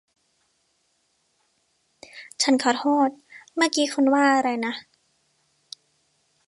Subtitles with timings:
[2.41, 3.09] ฉันขอโทษ
[3.55, 4.73] เมื่อกี้คุณว่าอะไรนะ